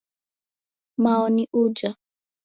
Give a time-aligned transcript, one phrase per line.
[1.03, 1.95] Mao ni uja